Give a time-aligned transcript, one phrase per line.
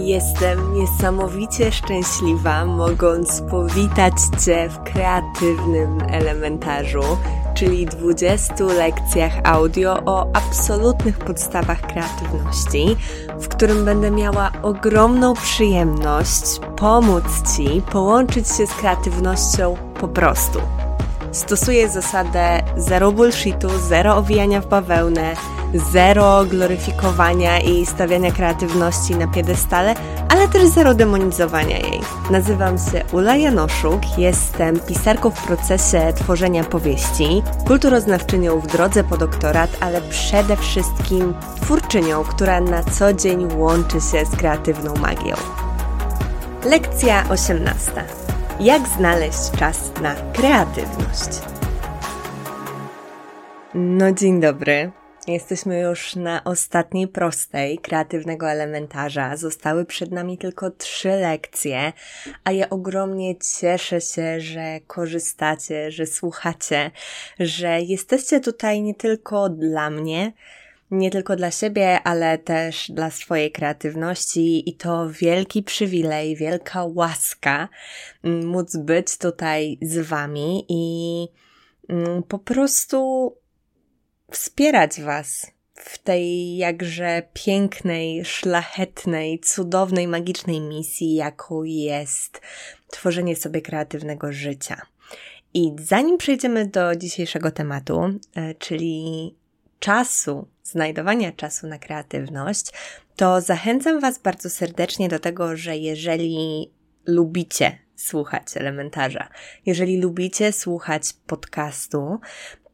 [0.00, 4.12] Jestem niesamowicie szczęśliwa, mogąc powitać
[4.44, 7.02] Cię w kreatywnym elementarzu,
[7.54, 12.96] czyli 20 lekcjach audio o absolutnych podstawach kreatywności,
[13.40, 17.24] w którym będę miała ogromną przyjemność pomóc
[17.56, 20.58] Ci połączyć się z kreatywnością po prostu.
[21.32, 25.34] Stosuję zasadę zero bullshitu, zero owijania w bawełnę,
[25.74, 29.94] zero gloryfikowania i stawiania kreatywności na piedestale,
[30.28, 32.00] ale też zero demonizowania jej.
[32.30, 39.70] Nazywam się Ula Janoszuk, jestem pisarką w procesie tworzenia powieści, kulturoznawczynią w drodze po doktorat,
[39.80, 45.34] ale przede wszystkim twórczynią, która na co dzień łączy się z kreatywną magią.
[46.64, 47.92] Lekcja 18.
[48.60, 51.40] Jak znaleźć czas na kreatywność?
[53.74, 54.92] No, dzień dobry.
[55.28, 59.36] Jesteśmy już na ostatniej prostej kreatywnego elementarza.
[59.36, 61.92] Zostały przed nami tylko trzy lekcje,
[62.44, 66.90] a ja ogromnie cieszę się, że korzystacie, że słuchacie,
[67.40, 70.32] że jesteście tutaj nie tylko dla mnie,
[70.90, 77.68] nie tylko dla siebie, ale też dla swojej kreatywności i to wielki przywilej, wielka łaska
[78.24, 81.26] mm, móc być tutaj z Wami i
[81.88, 83.32] mm, po prostu
[84.38, 92.40] wspierać Was w tej jakże pięknej, szlachetnej, cudownej, magicznej misji, jaką jest
[92.90, 94.82] tworzenie sobie kreatywnego życia.
[95.54, 98.00] I zanim przejdziemy do dzisiejszego tematu,
[98.34, 99.34] e, czyli
[99.78, 102.72] czasu, znajdowania czasu na kreatywność,
[103.16, 106.70] to zachęcam Was bardzo serdecznie do tego, że jeżeli
[107.06, 109.28] lubicie słuchać elementarza,
[109.66, 112.20] jeżeli lubicie słuchać podcastu,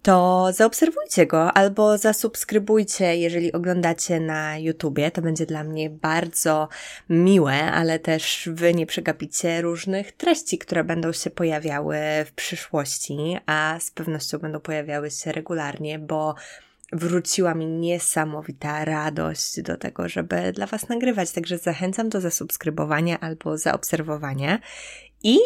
[0.05, 5.11] to zaobserwujcie go albo zasubskrybujcie, jeżeli oglądacie na YouTubie.
[5.11, 6.69] To będzie dla mnie bardzo
[7.09, 13.77] miłe, ale też wy nie przegapicie różnych treści, które będą się pojawiały w przyszłości, a
[13.81, 16.35] z pewnością będą pojawiały się regularnie, bo
[16.93, 21.33] wróciła mi niesamowita radość do tego, żeby dla Was nagrywać.
[21.33, 24.59] Także zachęcam do zasubskrybowania albo zaobserwowania
[25.25, 25.39] i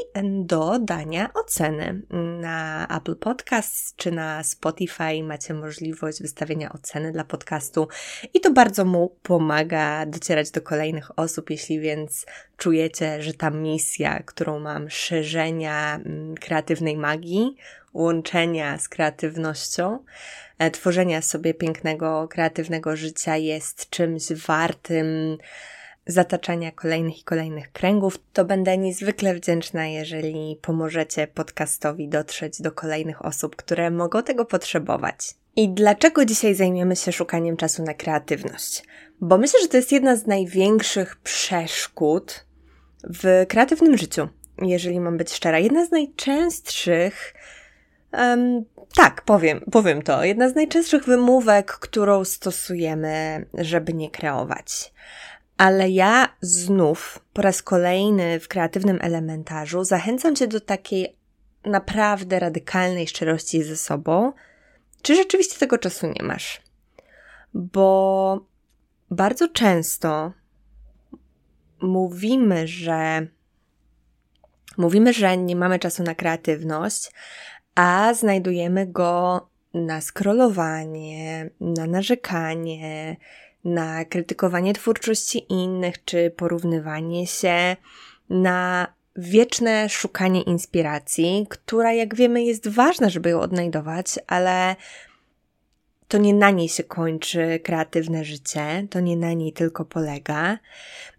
[0.45, 2.03] do dania oceny.
[2.41, 7.89] Na Apple Podcast czy na Spotify macie możliwość wystawienia oceny dla podcastu
[8.35, 14.23] i to bardzo mu pomaga docierać do kolejnych osób, jeśli więc czujecie, że ta misja,
[14.23, 17.57] którą mam, szerzenia mm, kreatywnej magii,
[17.95, 20.05] łączenia z kreatywnością,
[20.59, 25.39] e, tworzenia sobie pięknego, kreatywnego życia jest czymś wartym,
[26.09, 33.25] zataczania kolejnych i kolejnych kręgów, to będę niezwykle wdzięczna, jeżeli pomożecie podcastowi dotrzeć do kolejnych
[33.25, 35.35] osób, które mogą tego potrzebować.
[35.57, 38.85] I dlaczego dzisiaj zajmiemy się szukaniem czasu na kreatywność?
[39.21, 42.45] Bo myślę, że to jest jedna z największych przeszkód
[43.05, 44.29] w kreatywnym życiu,
[44.63, 45.59] jeżeli mam być szczera.
[45.59, 47.35] Jedna z najczęstszych,
[48.13, 48.65] um,
[48.97, 54.93] tak, powiem, powiem to, jedna z najczęstszych wymówek, którą stosujemy, żeby nie kreować.
[55.59, 61.17] Ale ja znów po raz kolejny w kreatywnym elementarzu zachęcam Cię do takiej
[61.65, 64.33] naprawdę radykalnej szczerości ze sobą,
[65.03, 66.63] czy rzeczywiście tego czasu nie masz.
[67.55, 68.47] Bo
[69.11, 70.33] bardzo często
[71.83, 73.27] mówimy, że
[74.77, 77.13] mówimy, że nie mamy czasu na kreatywność,
[77.75, 83.17] a znajdujemy go na scrollowanie, na narzekanie,
[83.69, 87.77] na krytykowanie twórczości innych, czy porównywanie się,
[88.31, 88.87] na
[89.17, 94.77] wieczne szukanie inspiracji, która, jak wiemy, jest ważna, żeby ją odnajdować, ale
[96.09, 100.59] to nie na niej się kończy kreatywne życie, to nie na niej tylko polega.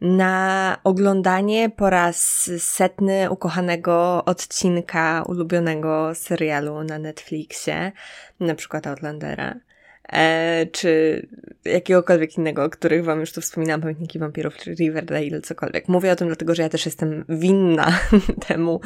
[0.01, 7.91] Na oglądanie po raz setny ukochanego odcinka ulubionego serialu na Netflixie,
[8.39, 9.55] na przykład Outlandera
[10.71, 11.27] czy
[11.65, 15.87] jakiegokolwiek innego, o których wam już tu wspominałam, Pamiętniki Wampirów, czy Riverdale, cokolwiek.
[15.87, 17.99] Mówię o tym dlatego, że ja też jestem winna
[18.47, 18.81] temu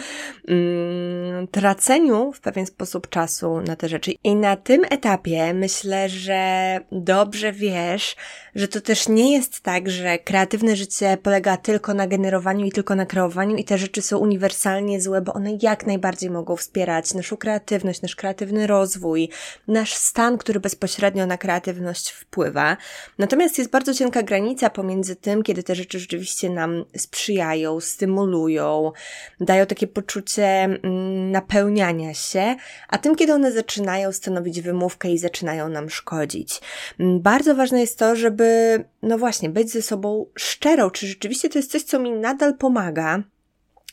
[0.47, 4.11] mm, traceniu w pewien sposób czasu na te rzeczy.
[4.23, 8.15] I na tym etapie myślę, że dobrze wiesz,
[8.55, 12.95] że to też nie jest tak, że kreatywne życie polega tylko na generowaniu i tylko
[12.95, 17.37] na kreowaniu i te rzeczy są uniwersalnie złe, bo one jak najbardziej mogą wspierać naszą
[17.37, 19.29] kreatywność, nasz kreatywny rozwój,
[19.67, 22.77] nasz stan, który bezpośrednio na kreatywność wpływa.
[23.17, 28.91] Natomiast jest bardzo cienka granica pomiędzy tym, kiedy te rzeczy rzeczywiście nam sprzyjają, stymulują,
[29.39, 32.55] dają takie poczucie mm, napełniania się,
[32.87, 36.61] a tym, kiedy one zaczynają stanowić wymówkę i zaczynają nam szkodzić.
[36.99, 41.59] Mm, bardzo ważne jest to, żeby, no właśnie, być ze sobą szczerą, czy rzeczywiście to
[41.59, 43.23] jest coś, co mi nadal pomaga,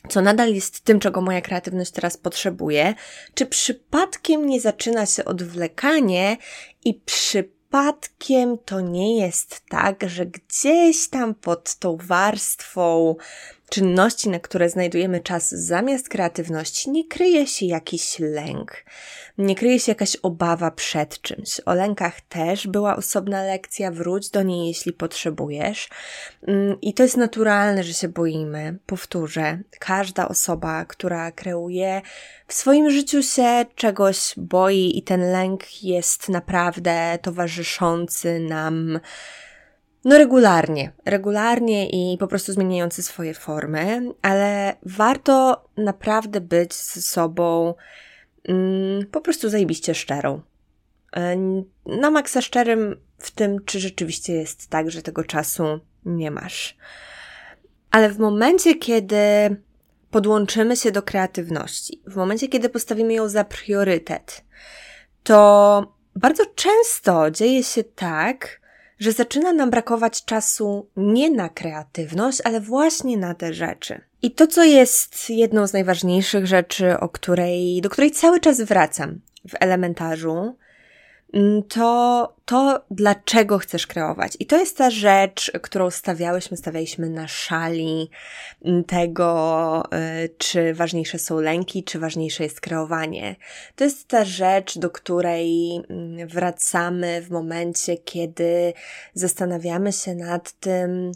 [0.09, 2.93] co nadal jest tym, czego moja kreatywność teraz potrzebuje,
[3.33, 6.37] czy przypadkiem nie zaczyna się odwlekanie
[6.85, 13.15] i przypadkiem to nie jest tak, że gdzieś tam pod tą warstwą
[13.71, 18.85] czynności, na które znajdujemy czas zamiast kreatywności, nie kryje się jakiś lęk,
[19.37, 21.61] nie kryje się jakaś obawa przed czymś.
[21.65, 25.89] O lękach też była osobna lekcja, wróć do niej, jeśli potrzebujesz.
[26.47, 28.77] Mm, I to jest naturalne, że się boimy.
[28.85, 32.01] Powtórzę, każda osoba, która kreuje
[32.47, 38.99] w swoim życiu się czegoś boi i ten lęk jest naprawdę towarzyszący nam
[40.05, 47.73] no regularnie, regularnie i po prostu zmieniający swoje formy, ale warto naprawdę być ze sobą
[48.47, 50.41] mm, po prostu zajebiście szczerą.
[51.15, 51.37] E,
[51.85, 56.77] na maksa szczerym w tym, czy rzeczywiście jest tak, że tego czasu nie masz.
[57.91, 59.17] Ale w momencie, kiedy
[60.11, 64.43] podłączymy się do kreatywności, w momencie, kiedy postawimy ją za priorytet,
[65.23, 68.60] to bardzo często dzieje się tak,
[69.01, 74.01] że zaczyna nam brakować czasu nie na kreatywność, ale właśnie na te rzeczy.
[74.21, 79.19] I to, co jest jedną z najważniejszych rzeczy, o której, do której cały czas wracam
[79.49, 80.55] w elementarzu,
[81.67, 84.37] to to, dlaczego chcesz kreować.
[84.39, 88.09] I to jest ta rzecz, którą stawiałyśmy, stawialiśmy na szali
[88.65, 89.83] mm, tego,
[90.23, 93.35] y, czy ważniejsze są lęki, czy ważniejsze jest kreowanie.
[93.75, 98.73] To jest ta rzecz, do której mm, wracamy w momencie, kiedy
[99.13, 101.11] zastanawiamy się nad tym,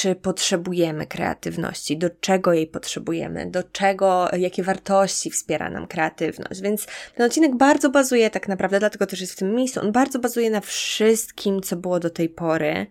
[0.00, 6.60] czy potrzebujemy kreatywności, do czego jej potrzebujemy, do czego, jakie wartości wspiera nam kreatywność.
[6.60, 10.18] Więc ten odcinek bardzo bazuje, tak naprawdę, dlatego też jest w tym miejscu, on bardzo
[10.18, 12.86] bazuje na wszystkim, co było do tej pory.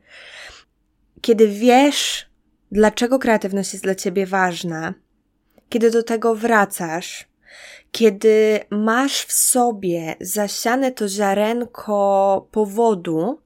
[1.21, 2.29] Kiedy wiesz,
[2.71, 4.93] dlaczego kreatywność jest dla ciebie ważna,
[5.69, 7.27] kiedy do tego wracasz,
[7.91, 13.41] kiedy masz w sobie zasiane to ziarenko powodu,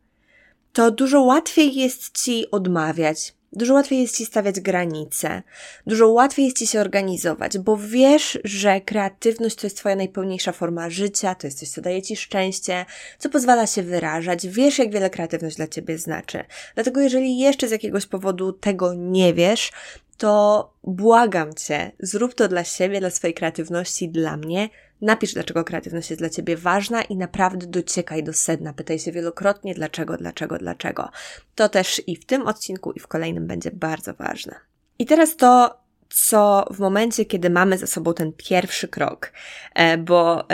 [0.74, 5.44] to dużo łatwiej jest ci odmawiać, Dużo łatwiej jest ci stawiać granice,
[5.88, 10.90] dużo łatwiej jest ci się organizować, bo wiesz, że kreatywność to jest twoja najpełniejsza forma
[10.90, 12.86] życia, to jest coś, co daje ci szczęście,
[13.20, 14.48] co pozwala się wyrażać.
[14.48, 16.44] Wiesz, jak wiele kreatywność dla ciebie znaczy.
[16.76, 19.72] Dlatego, jeżeli jeszcze z jakiegoś powodu tego nie wiesz,
[20.18, 24.70] to błagam cię, zrób to dla siebie, dla swojej kreatywności, dla mnie.
[25.02, 28.74] Napisz, dlaczego kreatywność jest dla ciebie ważna i naprawdę dociekaj do sedna.
[28.74, 31.10] Pytaj się wielokrotnie, dlaczego, dlaczego, dlaczego.
[31.56, 34.56] To też i w tym odcinku, i w kolejnym będzie bardzo ważne.
[35.00, 35.81] I teraz to,
[36.14, 39.32] co w momencie, kiedy mamy za sobą ten pierwszy krok,
[39.76, 40.48] e, bo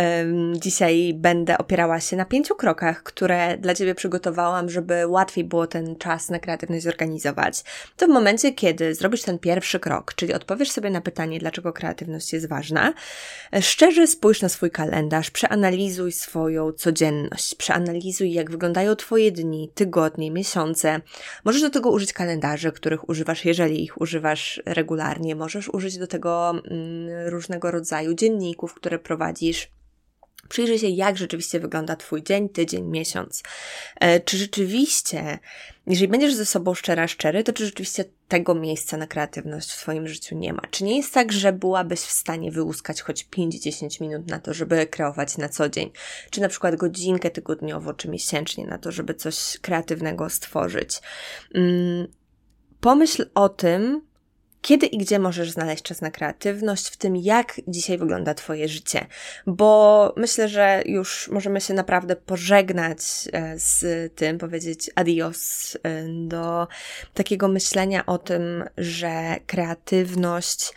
[0.54, 5.95] dzisiaj będę opierała się na pięciu krokach, które dla Ciebie przygotowałam, żeby łatwiej było ten
[5.95, 7.63] czas na kreatywność zorganizować,
[7.98, 12.33] to w momencie, kiedy zrobisz ten pierwszy krok, czyli odpowiesz sobie na pytanie, dlaczego kreatywność
[12.33, 12.94] jest ważna,
[13.53, 20.31] e, szczerze spójrz na swój kalendarz, przeanalizuj swoją codzienność, przeanalizuj, jak wyglądają Twoje dni, tygodnie,
[20.31, 21.01] miesiące.
[21.45, 26.50] Możesz do tego użyć kalendarzy, których używasz, jeżeli ich używasz regularnie, możesz użyć do tego
[26.50, 29.72] mm, różnego rodzaju dzienników, które prowadzisz.
[30.50, 33.44] Przyjrzyj się, jak rzeczywiście wygląda Twój dzień, tydzień, miesiąc.
[34.00, 35.39] E, czy rzeczywiście,
[35.88, 40.08] jeżeli będziesz ze sobą szczera, szczery, to czy rzeczywiście tego miejsca na kreatywność w Twoim
[40.08, 40.62] życiu nie ma?
[40.72, 44.88] Czy nie jest tak, że byłabyś w stanie wyłuskać choć 5-10 minut na to, żeby
[44.88, 45.92] kreować na co dzień?
[46.30, 51.01] Czy na przykład godzinkę tygodniowo, czy miesięcznie na to, żeby coś kreatywnego stworzyć?
[51.56, 52.08] Mm,
[52.80, 54.07] pomyśl o tym,
[54.67, 59.05] kiedy i gdzie możesz znaleźć czas na kreatywność, w tym jak dzisiaj wygląda Twoje życie.
[59.45, 63.00] Bo myślę, że już możemy się naprawdę pożegnać
[63.33, 66.67] e, z tym, powiedzieć adios e, do
[67.13, 70.74] takiego myślenia o tym, że kreatywność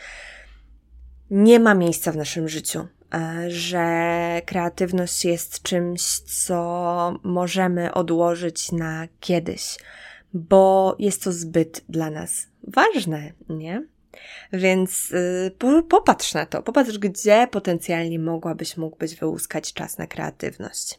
[1.30, 9.08] nie ma miejsca w naszym życiu e, że kreatywność jest czymś, co możemy odłożyć na
[9.20, 9.76] kiedyś,
[10.34, 13.82] bo jest to zbyt dla nas ważne, nie?
[14.52, 15.10] Więc
[15.60, 20.98] yy, popatrz na to, popatrz, gdzie potencjalnie mogłabyś, mógłbyś wyłuskać czas na kreatywność.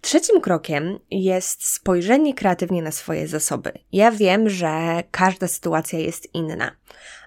[0.00, 3.72] Trzecim krokiem jest spojrzenie kreatywnie na swoje zasoby.
[3.92, 6.70] Ja wiem, że każda sytuacja jest inna.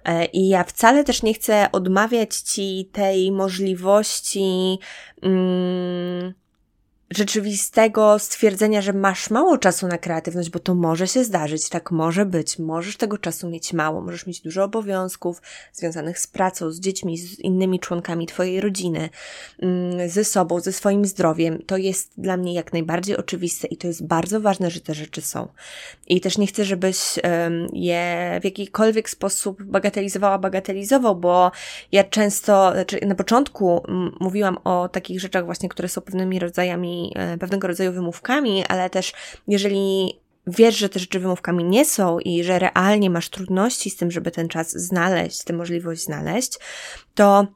[0.05, 4.79] E, I ja wcale też nie chcę odmawiać ci tej możliwości
[5.21, 6.33] mm,
[7.11, 12.25] rzeczywistego stwierdzenia, że masz mało czasu na kreatywność, bo to może się zdarzyć, tak może
[12.25, 12.59] być.
[12.59, 15.41] Możesz tego czasu mieć mało, możesz mieć dużo obowiązków
[15.73, 19.09] związanych z pracą, z dziećmi, z innymi członkami Twojej rodziny,
[19.61, 21.61] mm, ze sobą, ze swoim zdrowiem.
[21.65, 25.21] To jest dla mnie jak najbardziej oczywiste i to jest bardzo ważne, że te rzeczy
[25.21, 25.47] są.
[26.07, 26.97] I też nie chcę, żebyś
[27.73, 31.51] je w jakikolwiek sposób bagatelizowała, bagatelizował, bo
[31.91, 33.83] ja często, znaczy na początku
[34.19, 39.13] mówiłam o takich rzeczach właśnie, które są pewnymi rodzajami E, pewnego rodzaju wymówkami, ale też
[39.47, 40.13] jeżeli
[40.47, 44.31] wiesz, że te rzeczy wymówkami nie są i że realnie masz trudności z tym, żeby
[44.31, 46.59] ten czas znaleźć, tę możliwość znaleźć,
[47.15, 47.47] to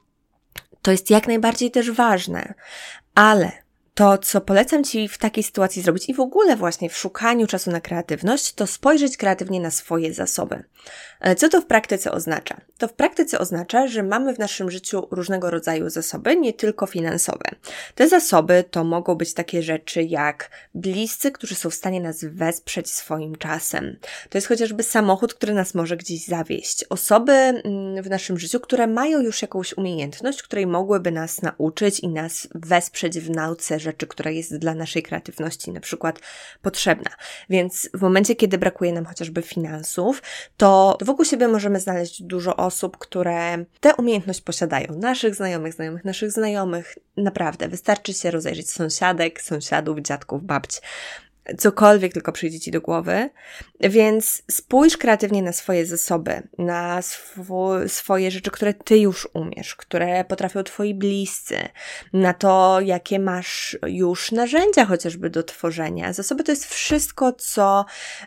[0.82, 2.54] to jest jak najbardziej też ważne.
[3.14, 3.52] Ale
[3.96, 7.70] to, co polecam Ci w takiej sytuacji zrobić i w ogóle właśnie w szukaniu czasu
[7.70, 10.64] na kreatywność, to spojrzeć kreatywnie na swoje zasoby.
[11.20, 12.60] E, co to w praktyce oznacza?
[12.78, 17.44] To w praktyce oznacza, że mamy w naszym życiu różnego rodzaju zasoby, nie tylko finansowe.
[17.94, 22.90] Te zasoby to mogą być takie rzeczy jak bliscy, którzy są w stanie nas wesprzeć
[22.90, 23.96] swoim czasem.
[24.28, 26.84] To jest chociażby samochód, który nas może gdzieś zawieść.
[26.84, 32.08] Osoby mm, w naszym życiu, które mają już jakąś umiejętność, której mogłyby nas nauczyć i
[32.08, 36.20] nas wesprzeć w nauce rzeczy, która jest dla naszej kreatywności na przykład
[36.62, 37.10] potrzebna.
[37.50, 40.22] Więc w momencie, kiedy brakuje nam chociażby finansów,
[40.56, 44.98] to wokół siebie możemy znaleźć dużo osób, które tę umiejętność posiadają.
[44.98, 46.98] Naszych znajomych, znajomych naszych znajomych.
[47.16, 50.80] Naprawdę, wystarczy się rozejrzeć sąsiadek, sąsiadów, dziadków, babci
[51.58, 53.30] cokolwiek tylko przyjdzie Ci do głowy.
[53.80, 60.24] Więc spójrz kreatywnie na swoje zasoby, na sw swoje rzeczy, które Ty już umiesz, które
[60.24, 61.56] potrafią Twoi bliscy,
[62.12, 66.12] na to, jakie masz już narzędzia chociażby do tworzenia.
[66.12, 67.84] Zasoby to jest wszystko, co,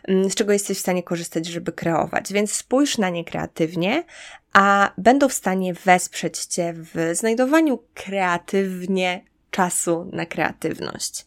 [0.08, 2.32] mm, z czego jesteś w stanie korzystać, żeby kreować.
[2.32, 4.04] Więc spójrz na nie kreatywnie,
[4.52, 11.26] a będą w stanie wesprzeć Cię w znajdowaniu kreatywnie czasu na kreatywność.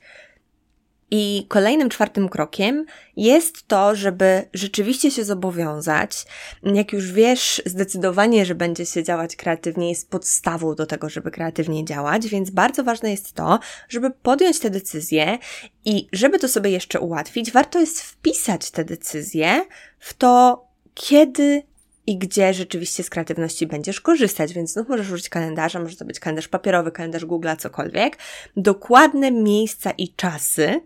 [1.16, 2.86] I kolejnym czwartym krokiem
[3.18, 6.26] jest to, żeby rzeczywiście się zobowiązać.
[6.64, 11.86] Jak już wiesz, zdecydowanie, że będzie się działać kreatywnie, jest podstawą do tego, żeby kreatywnie
[11.86, 15.38] działać, więc bardzo ważne jest to, żeby podjąć te decyzje
[15.86, 19.66] i żeby to sobie jeszcze ułatwić, warto jest wpisać te decyzje
[20.00, 21.64] w to, kiedy
[22.08, 26.20] i gdzie rzeczywiście z kreatywności będziesz korzystać, więc znów możesz użyć kalendarza, może to być
[26.20, 28.18] kalendarz papierowy, kalendarz Google'a, cokolwiek.
[28.58, 30.82] Dokładne miejsca i czasy,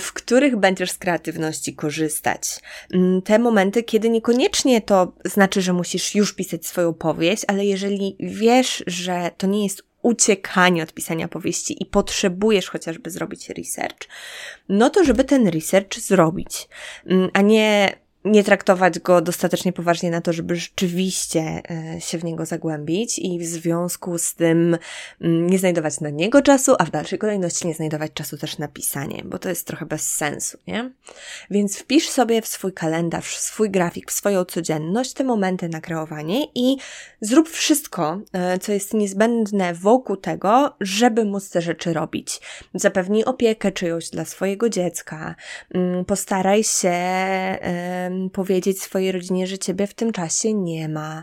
[0.00, 2.60] w których będziesz z kreatywności korzystać.
[2.92, 8.16] Mm, te momenty, kiedy niekoniecznie to znaczy, że musisz już pisać swoją powieść, ale jeżeli
[8.20, 14.08] wiesz, że to nie jest uciekanie od pisania powieści i potrzebujesz chociażby zrobić research,
[14.68, 16.68] no to żeby ten research zrobić,
[17.06, 22.24] mm, a nie nie traktować go dostatecznie poważnie na to, żeby rzeczywiście e, się w
[22.24, 24.78] niego zagłębić i w związku z tym
[25.20, 28.68] mm, nie znajdować na niego czasu, a w dalszej kolejności nie znajdować czasu też na
[28.68, 30.90] pisanie, bo to jest trochę bez sensu, nie?
[31.50, 35.80] Więc wpisz sobie w swój kalendarz, w swój grafik, w swoją codzienność te momenty na
[35.80, 36.76] kreowanie i
[37.20, 42.40] zrób wszystko, e, co jest niezbędne wokół tego, żeby móc te rzeczy robić.
[42.74, 45.34] Zapewnij opiekę czyjąś dla swojego dziecka,
[45.74, 46.92] mm, postaraj się
[48.32, 51.22] powiedzieć swojej rodzinie, że ciebie w tym czasie nie ma.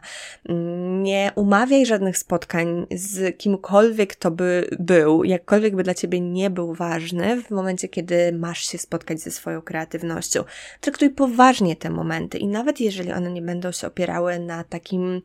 [1.00, 6.74] Nie umawiaj żadnych spotkań z kimkolwiek to by był, jakkolwiek by dla ciebie nie był
[6.74, 10.44] ważny w momencie, kiedy masz się spotkać ze swoją kreatywnością.
[10.82, 15.22] Traktuj poważnie te momenty i nawet jeżeli one nie będą się opierały na takim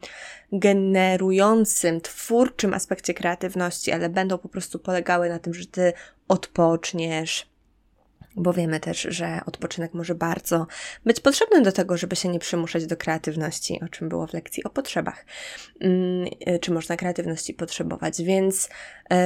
[0.52, 5.92] generującym, twórczym aspekcie kreatywności, ale będą po prostu polegały na tym, że ty
[6.28, 7.53] odpoczniesz,
[8.36, 10.66] bo wiemy też, że odpoczynek może bardzo
[11.04, 14.64] być potrzebny do tego, żeby się nie przymuszać do kreatywności, o czym było w lekcji
[14.64, 15.26] o potrzebach.
[15.80, 16.28] Mm,
[16.60, 18.22] czy można kreatywności potrzebować?
[18.22, 18.68] Więc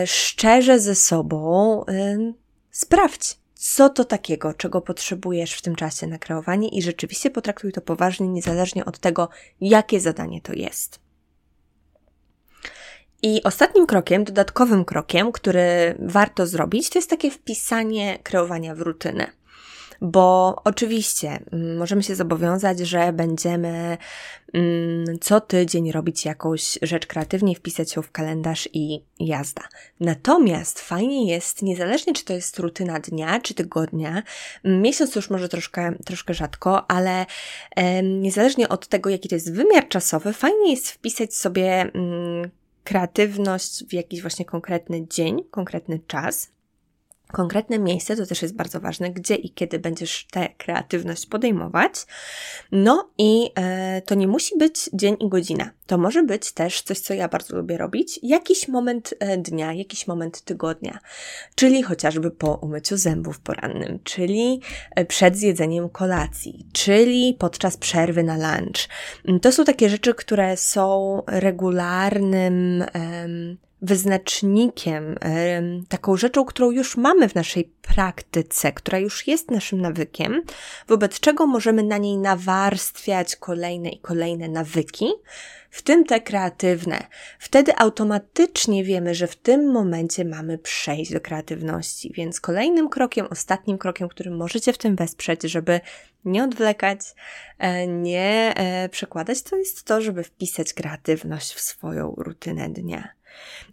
[0.02, 2.34] y, szczerze ze sobą y,
[2.70, 7.80] sprawdź, co to takiego, czego potrzebujesz w tym czasie na kreowanie i rzeczywiście potraktuj to
[7.80, 9.28] poważnie, niezależnie od tego,
[9.60, 11.07] jakie zadanie to jest.
[13.22, 19.38] I ostatnim krokiem, dodatkowym krokiem, który warto zrobić, to jest takie wpisanie kreowania w rutynę.
[20.00, 23.98] Bo oczywiście mm, możemy się zobowiązać, że będziemy
[24.52, 29.62] mm, co tydzień robić jakąś rzecz kreatywnie, wpisać ją w kalendarz i jazda.
[30.00, 34.22] Natomiast fajnie jest, niezależnie czy to jest rutyna dnia czy tygodnia,
[34.64, 37.26] mm, miesiąc już może troszkę, troszkę rzadko, ale
[38.02, 41.90] niezależnie od tego, jaki to jest wymiar czasowy, fajnie jest wpisać sobie
[42.88, 46.50] kreatywność w jakiś właśnie konkretny dzień, konkretny czas.
[47.32, 51.92] Konkretne miejsce, to też jest bardzo ważne, gdzie i kiedy będziesz tę kreatywność podejmować.
[52.72, 55.70] No i e, to nie musi być dzień i godzina.
[55.86, 60.06] To może być też coś, co ja bardzo lubię robić, jakiś moment e, dnia, jakiś
[60.06, 60.98] moment tygodnia,
[61.54, 64.60] czyli chociażby po umyciu zębów porannym, czyli
[64.94, 68.88] e, przed zjedzeniem kolacji, czyli podczas przerwy na lunch.
[69.42, 72.84] To są takie rzeczy, które są regularnym
[73.82, 75.18] wyznacznikiem,
[75.88, 80.42] taką rzeczą, którą już mamy w naszej praktyce, która już jest naszym nawykiem,
[80.88, 85.12] wobec czego możemy na niej nawarstwiać kolejne i kolejne nawyki,
[85.70, 87.06] w tym te kreatywne.
[87.38, 92.12] Wtedy automatycznie wiemy, że w tym momencie mamy przejść do kreatywności.
[92.16, 95.80] Więc kolejnym krokiem, ostatnim krokiem, którym możecie w tym wesprzeć, żeby
[96.24, 97.00] nie odwlekać,
[97.58, 103.17] e, nie e, przekładać, to jest to, żeby wpisać kreatywność w swoją rutynę dnia.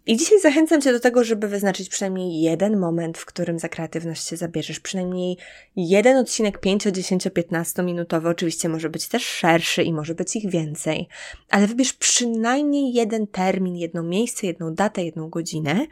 [0.06, 4.28] I dzisiaj zachęcam Cię do tego, żeby wyznaczyć przynajmniej jeden moment, w którym za kreatywność
[4.28, 4.80] się zabierzesz.
[4.80, 5.36] Przynajmniej
[5.76, 8.28] jeden odcinek 5, 10, 15 minutowy.
[8.28, 11.08] Oczywiście może być też szerszy i może być ich więcej,
[11.50, 15.86] ale wybierz przynajmniej jeden termin, jedno miejsce, jedną datę, jedną godzinę,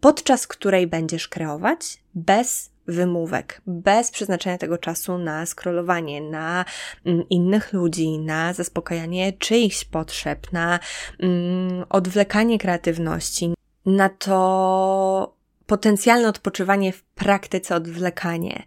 [0.00, 6.64] podczas której będziesz kreować bez wymówek, bez przeznaczenia tego czasu na scrollowanie, na
[7.06, 10.78] mm, innych ludzi, na zaspokajanie czyichś potrzeb, na
[11.20, 13.54] mm, odwlekanie kreatywności,
[13.86, 15.34] na to
[15.66, 18.62] potencjalne odpoczywanie w praktyce odwlekanie.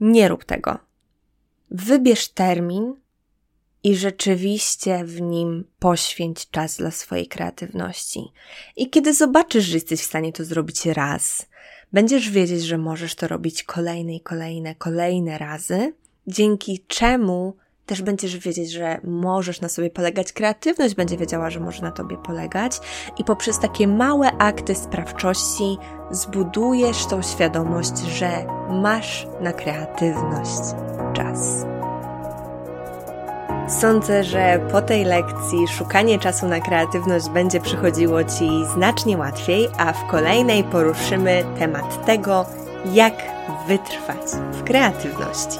[0.00, 0.78] Nie rób tego.
[1.70, 2.94] Wybierz termin
[3.84, 8.20] i rzeczywiście w nim poświęć czas dla swojej kreatywności.
[8.76, 11.46] I kiedy zobaczysz, że jesteś w stanie to zrobić raz,
[11.92, 15.94] Będziesz wiedzieć, że możesz to robić kolejne i kolejne, kolejne razy,
[16.26, 20.32] dzięki czemu też będziesz wiedzieć, że możesz na sobie polegać.
[20.32, 22.80] Kreatywność będzie wiedziała, że może na tobie polegać,
[23.18, 25.78] i poprzez takie małe akty sprawczości
[26.10, 30.60] zbudujesz tą świadomość, że masz na kreatywność
[31.12, 31.71] czas.
[33.68, 39.92] Sądzę, że po tej lekcji szukanie czasu na kreatywność będzie przychodziło Ci znacznie łatwiej, a
[39.92, 42.46] w kolejnej poruszymy temat tego,
[42.92, 43.14] jak
[43.66, 44.18] wytrwać
[44.52, 45.58] w kreatywności.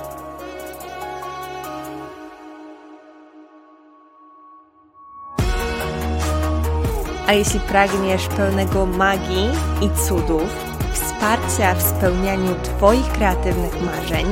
[7.27, 9.51] A jeśli pragniesz pełnego magii
[9.81, 14.27] i cudów, wsparcia w spełnianiu Twoich kreatywnych marzeń,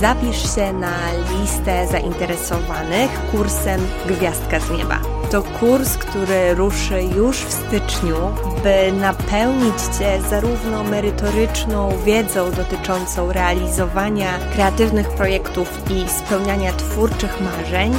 [0.00, 5.00] zapisz się na listę zainteresowanych kursem Gwiazdka z Nieba.
[5.30, 8.16] To kurs, który ruszy już w styczniu,
[8.62, 17.94] by napełnić Cię zarówno merytoryczną wiedzą dotyczącą realizowania kreatywnych projektów i spełniania twórczych marzeń,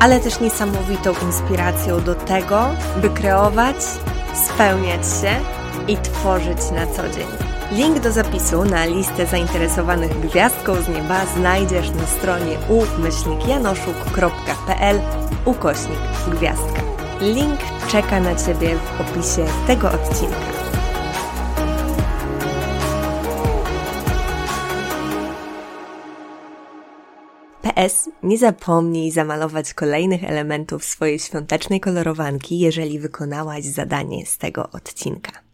[0.00, 3.76] ale też niesamowitą inspiracją do tego, by kreować,
[4.34, 5.34] spełniać się
[5.88, 7.51] i tworzyć na co dzień.
[7.76, 15.00] Link do zapisu na listę zainteresowanych gwiazdką z nieba znajdziesz na stronie umyślnikjanoszuk.pl
[15.44, 16.82] ukośnik gwiazdka.
[17.20, 20.36] Link czeka na Ciebie w opisie tego odcinka.
[27.62, 35.51] PS, nie zapomnij zamalować kolejnych elementów swojej świątecznej kolorowanki, jeżeli wykonałaś zadanie z tego odcinka.